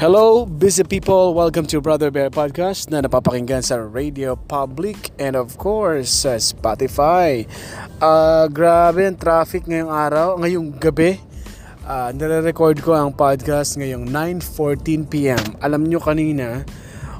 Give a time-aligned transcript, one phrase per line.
[0.00, 1.36] Hello, busy people.
[1.36, 7.44] Welcome to Brother Bear Podcast na napapakinggan sa Radio Public and of course sa Spotify.
[8.00, 11.20] Uh, grabe ang traffic ngayong araw, ngayong gabi.
[11.84, 15.60] Uh, nare-record ko ang podcast ngayong 9.14pm.
[15.60, 16.64] Alam nyo kanina,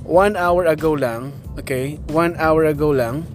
[0.08, 3.28] one hour ago lang, okay, one hour ago lang,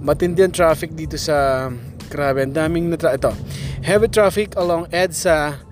[0.00, 1.68] matindi ang traffic dito sa,
[2.08, 3.28] grabe, ang daming na ito,
[3.84, 5.68] heavy traffic along EDSA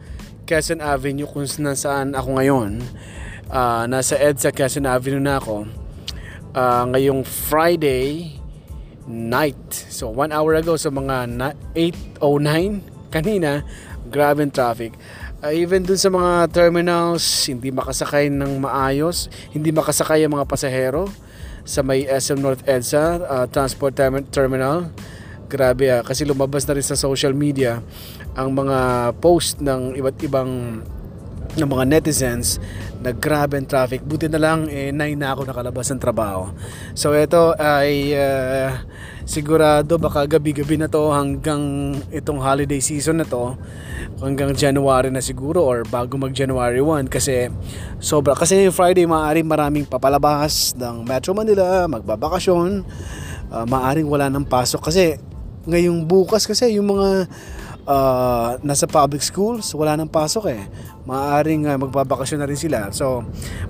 [0.48, 2.80] Quezon Avenue kung saan ako ngayon.
[3.52, 5.68] Uh, nasa EDSA Quezon Avenue na ako.
[6.56, 8.40] Uh, ngayong Friday
[9.04, 9.60] night.
[9.92, 11.28] So, one hour ago, so mga
[11.76, 13.60] 8.09 kanina,
[14.08, 14.96] grabe ang traffic.
[15.44, 21.12] Uh, even dun sa mga terminals, hindi makasakay ng maayos, hindi makasakay ang mga pasahero
[21.68, 24.88] sa may SM North EDSA uh, Transport Term- Terminal.
[25.48, 27.80] Grabe ah, kasi lumabas na rin sa social media
[28.38, 28.78] ang mga
[29.18, 30.78] post ng iba't ibang
[31.58, 32.62] ng mga netizens
[33.02, 34.06] na grabe ang traffic.
[34.06, 36.54] Buti na lang, eh, 9 na ako nakalabas ng trabaho.
[36.94, 38.78] So, ito ay uh,
[39.26, 43.58] sigurado baka gabi-gabi na to hanggang itong holiday season na to
[44.22, 47.52] hanggang January na siguro or bago mag January 1 kasi
[48.00, 52.88] sobra kasi Friday maaari maraming papalabas ng Metro Manila magbabakasyon
[53.52, 55.20] uh, maaring wala ng pasok kasi
[55.68, 57.28] ngayong bukas kasi yung mga
[57.88, 60.62] uh, nasa public schools, wala nang pasok eh.
[61.08, 62.92] Maaring uh, magbabakasyon na rin sila.
[62.92, 63.24] So,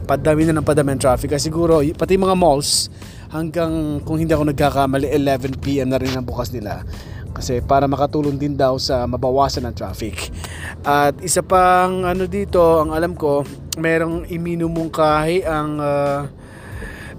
[0.04, 1.38] padami na ng padami ng traffic.
[1.38, 2.90] Kasi siguro, pati mga malls,
[3.30, 6.82] hanggang kung hindi ako nagkakamali, 11pm na rin ang bukas nila.
[7.30, 10.34] Kasi para makatulong din daw sa mabawasan ng traffic.
[10.82, 13.46] At isa pang ano dito, ang alam ko,
[13.78, 16.26] merong iminumungkahi ang uh,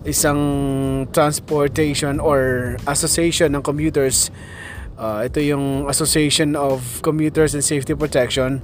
[0.04, 0.42] isang
[1.16, 4.28] transportation or association ng commuters
[5.00, 8.60] Uh, ito yung Association of Commuters and Safety Protection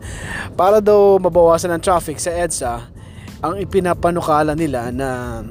[0.59, 2.91] para daw mabawasan ang traffic sa EDSA
[3.39, 5.41] ang ipinapanukala nila na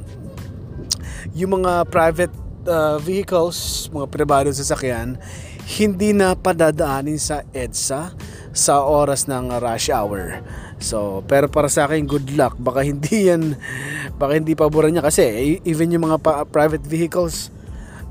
[1.32, 2.34] yung mga private
[2.68, 5.16] uh, vehicles, mga pribadong sasakyan
[5.64, 8.12] hindi na padadaanin sa EDSA
[8.52, 10.44] sa oras ng rush hour.
[10.76, 12.60] So, pero para sa akin good luck.
[12.60, 13.56] Baka hindi yan
[14.20, 17.48] baka hindi paboran niya kasi even yung mga pa- private vehicles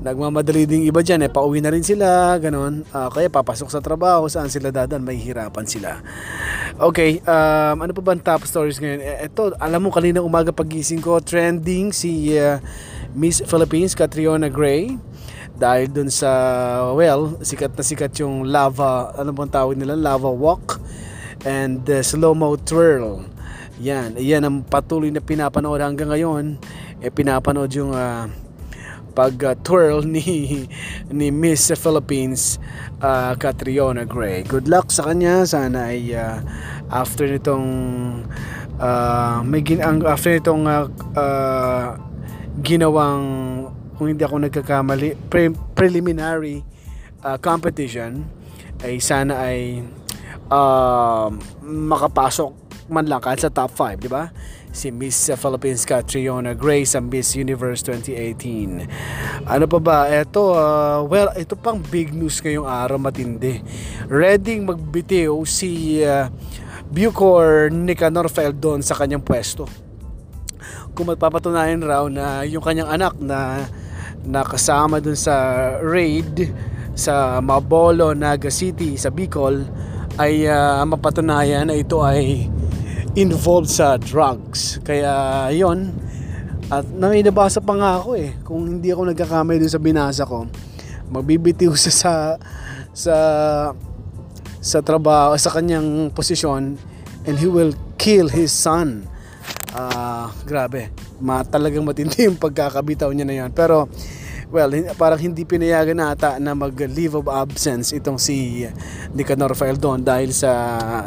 [0.04, 2.84] nagmamadali din iba dyan eh pauwi na rin sila ganon.
[2.92, 6.04] Uh, kaya papasok sa trabaho saan sila dadan may hirapan sila.
[6.76, 9.00] Okay um, ano pa ba ang top stories ngayon?
[9.00, 12.60] Ito alam mo kanina umaga pagising ko trending si uh,
[13.16, 14.92] Miss Philippines Catriona Gray.
[15.56, 16.28] Dahil dun sa
[16.92, 19.96] well sikat na sikat yung lava ano bang tawag nila?
[19.96, 20.84] Lava walk
[21.48, 23.24] and uh, slow-mo twirl.
[23.80, 26.60] Yan yan ang patuloy na pinapanood hanggang ngayon.
[27.00, 28.43] Eh pinapanood yung uh,
[29.14, 30.66] pag uh, ni
[31.18, 32.58] ni Miss Philippines
[32.98, 34.42] uh, Catriona Gray.
[34.42, 35.46] Good luck sa kanya.
[35.46, 36.42] Sana ay uh,
[36.90, 37.66] after nitong
[38.82, 41.96] uh, may gin ang after nitong uh, uh,
[42.60, 43.22] ginawang
[43.94, 46.66] kung hindi ako nagkakamali pre- preliminary
[47.22, 48.26] uh, competition
[48.82, 49.86] ay sana ay
[50.50, 51.30] uh,
[51.62, 54.28] makapasok man lang kahit sa top 5, di ba?
[54.74, 59.46] si Miss Philippines Catriona Gray sa Miss Universe 2018.
[59.46, 60.10] Ano pa ba?
[60.10, 63.62] Ito, uh, well, ito pang big news ngayong araw matindi.
[64.10, 66.26] Ready magbitiw si uh,
[66.90, 69.70] Bucor Nicanor Feldon sa kanyang pwesto.
[70.90, 73.70] Kung magpapatunayan raw na yung kanyang anak na
[74.26, 76.50] nakasama dun sa raid
[76.98, 79.62] sa Mabolo, Naga City, sa Bicol
[80.18, 82.50] ay uh, mapatunayan na ito ay
[83.14, 84.82] involved sa drugs.
[84.82, 85.94] Kaya yon
[86.72, 88.34] at naminabasa pa nga ako eh.
[88.42, 90.48] Kung hindi ako nagkakamay dun sa binasa ko,
[91.10, 92.12] magbibitiw sa sa
[92.94, 93.16] sa,
[94.62, 96.78] sa trabaho, sa kanyang posisyon
[97.26, 99.06] and he will kill his son.
[99.74, 100.90] Uh, grabe.
[101.18, 103.50] Ma, talagang matindi yung pagkakabitaw niya na yon.
[103.50, 103.90] Pero
[104.54, 108.62] well, parang hindi pinayagan ata na mag-leave of absence itong si
[109.10, 110.54] Nicanor Feldon dahil sa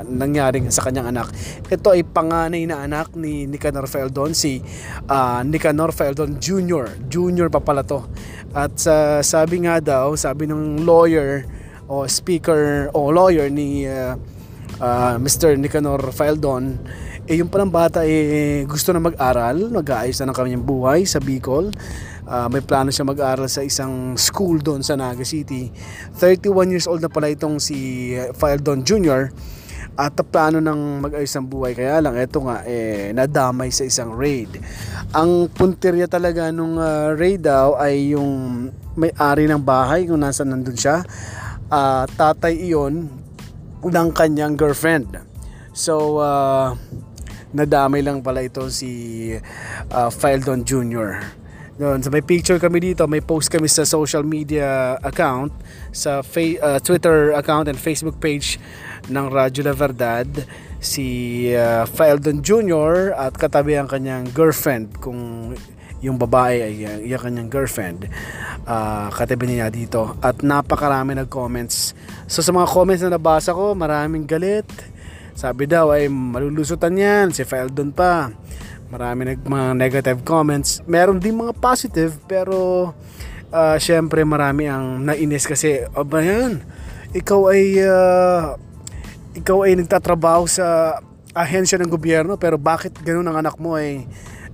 [0.04, 1.32] nangyaring sa kanyang anak.
[1.72, 4.60] Ito ay panganay na anak ni Nicanor Feldon, si
[5.08, 7.08] uh, Nicanor Feldon Jr.
[7.08, 8.04] Junior pa pala to.
[8.52, 11.48] At uh, sabi nga daw, sabi ng lawyer
[11.88, 14.20] o speaker o lawyer ni uh,
[14.84, 15.56] uh, Mr.
[15.56, 16.76] Nicanor Feldon,
[17.28, 21.72] eh yung palang bata eh gusto na mag-aral, mag-aayos na ng kanyang buhay sa Bicol
[22.28, 25.72] uh, may plano siya mag-aral sa isang school doon sa Naga City.
[26.20, 29.32] 31 years old na pala itong si Fildon Jr.
[29.98, 31.74] At plano ng mag-ayos ng buhay.
[31.74, 34.62] Kaya lang, eto nga, eh, nadamay sa isang raid.
[35.10, 40.78] Ang punterya talaga nung uh, raid daw ay yung may-ari ng bahay kung nasa nandun
[40.78, 41.02] siya.
[41.74, 43.10] Uh, tatay iyon
[43.82, 45.18] ng kanyang girlfriend.
[45.74, 46.78] So, uh,
[47.58, 49.32] nadamay lang pala ito si
[49.90, 51.37] uh, Fildon Jr.
[51.78, 55.54] Doon, so may picture kami dito, may post kami sa social media account,
[55.94, 58.58] sa fa- uh, Twitter account and Facebook page
[59.14, 60.26] ng Radyo La Verdad,
[60.82, 63.14] si uh, Fildon Jr.
[63.14, 65.54] at katabi ang kanyang girlfriend kung
[66.02, 68.10] yung babae ay uh, yung kanyang girlfriend
[68.66, 70.18] uh, katabi niya dito.
[70.18, 71.94] At napakarami nag-comments.
[72.26, 74.66] So sa mga comments na nabasa ko maraming galit.
[75.38, 78.34] Sabi daw ay malulusutan yan si Fildon pa
[78.88, 82.92] marami nag mga negative comments meron din mga positive pero
[83.52, 86.64] uh, syempre marami ang nainis kasi o ba yan
[87.12, 88.56] ikaw ay uh,
[89.36, 90.98] ikaw ay nagtatrabaho sa
[91.36, 94.08] ahensya ng gobyerno pero bakit ganun ang anak mo ay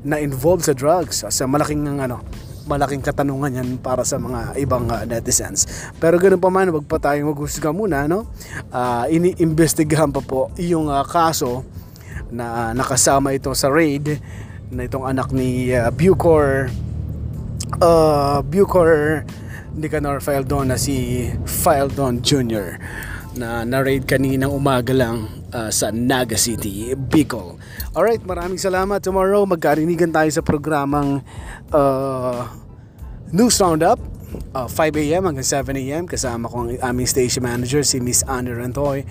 [0.03, 2.19] na-involved sa drugs sa malaking ano
[2.63, 5.67] malaking katanungan yan para sa mga ibang uh, netizens.
[5.99, 8.23] Pero ganoon pa man, wag pa tayong maghusga muna, no?
[8.71, 11.67] Uh, iniimbestigahan pa po yung uh, kaso
[12.33, 14.17] na nakasama ito sa raid
[14.73, 16.73] na itong anak ni uh, Bucor
[17.77, 19.21] uh, Bucor
[19.77, 22.77] Nicanor Fildon na si Fildon Jr.
[23.33, 27.57] na na-raid kaninang umaga lang uh, sa Naga City, Bicol.
[27.97, 29.01] Alright, maraming salamat.
[29.01, 31.25] Tomorrow magkarinigan tayo sa programang
[31.73, 32.45] uh,
[33.33, 34.12] News Roundup
[34.55, 35.25] uh, 5 a.m.
[35.25, 36.07] hanggang 7 a.m.
[36.07, 39.05] Kasama ko ang aming station manager, si Miss Anne Rentoy.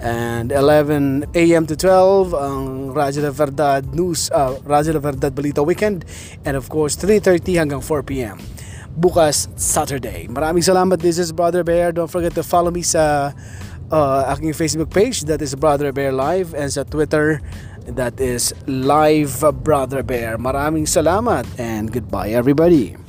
[0.00, 1.64] And 11 a.m.
[1.66, 6.04] to 12, ang Radyo La Verdad News, uh, Radyo La Verdad Balita Weekend.
[6.44, 8.38] And of course, 3.30 hanggang 4 p.m.
[8.94, 10.30] Bukas, Saturday.
[10.30, 11.02] Maraming salamat.
[11.02, 11.90] This is Brother Bear.
[11.90, 13.34] Don't forget to follow me sa
[13.90, 15.26] uh, aking Facebook page.
[15.26, 16.54] That is Brother Bear Live.
[16.54, 17.42] And sa Twitter,
[17.90, 20.38] that is Live Brother Bear.
[20.38, 23.03] Maraming salamat and goodbye everybody.